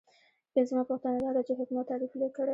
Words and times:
پنځمه 0.53 0.83
پوښتنه 0.89 1.17
دا 1.23 1.29
ده 1.35 1.41
چې 1.47 1.53
حکومت 1.59 1.85
تعریف 1.91 2.11
کړئ. 2.37 2.49